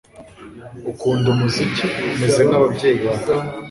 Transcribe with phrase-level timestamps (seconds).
[0.91, 3.31] ukunda umuziki umeze nkababyeyi bawe